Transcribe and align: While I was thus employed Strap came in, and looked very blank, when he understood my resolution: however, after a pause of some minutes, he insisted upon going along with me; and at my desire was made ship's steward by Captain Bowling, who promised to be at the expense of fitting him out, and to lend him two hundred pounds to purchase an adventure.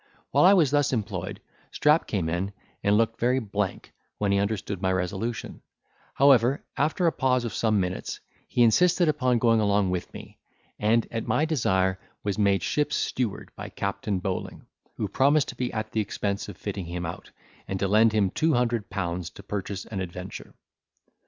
While 0.31 0.45
I 0.45 0.55
was 0.55 0.71
thus 0.71 0.93
employed 0.93 1.41
Strap 1.69 2.07
came 2.07 2.27
in, 2.27 2.53
and 2.83 2.97
looked 2.97 3.19
very 3.19 3.37
blank, 3.39 3.93
when 4.17 4.31
he 4.31 4.39
understood 4.39 4.81
my 4.81 4.91
resolution: 4.91 5.61
however, 6.15 6.63
after 6.75 7.05
a 7.05 7.11
pause 7.11 7.45
of 7.45 7.53
some 7.53 7.79
minutes, 7.79 8.19
he 8.47 8.63
insisted 8.63 9.07
upon 9.07 9.37
going 9.37 9.59
along 9.59 9.91
with 9.91 10.11
me; 10.11 10.39
and 10.79 11.07
at 11.11 11.27
my 11.27 11.45
desire 11.45 11.99
was 12.23 12.39
made 12.39 12.63
ship's 12.63 12.95
steward 12.95 13.51
by 13.55 13.69
Captain 13.69 14.17
Bowling, 14.17 14.65
who 14.97 15.07
promised 15.07 15.49
to 15.49 15.55
be 15.55 15.71
at 15.71 15.91
the 15.91 16.01
expense 16.01 16.49
of 16.49 16.57
fitting 16.57 16.85
him 16.87 17.05
out, 17.05 17.29
and 17.67 17.79
to 17.79 17.87
lend 17.87 18.11
him 18.11 18.31
two 18.31 18.55
hundred 18.55 18.89
pounds 18.89 19.29
to 19.29 19.43
purchase 19.43 19.85
an 19.85 20.01
adventure. 20.01 20.55